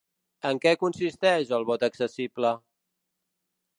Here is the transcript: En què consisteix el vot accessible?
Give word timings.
En 0.51 0.61
què 0.63 0.71
consisteix 0.83 1.51
el 1.59 1.67
vot 1.73 1.85
accessible? 1.91 2.55